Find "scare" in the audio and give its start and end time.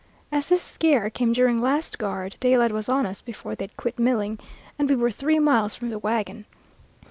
0.63-1.11